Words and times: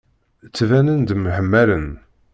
Ttbanen-d 0.47 1.09
mḥemmalen. 1.23 1.89